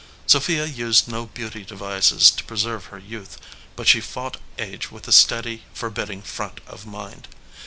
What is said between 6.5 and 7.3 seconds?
of mind.